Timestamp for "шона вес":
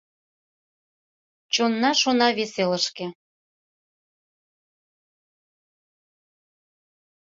2.01-2.53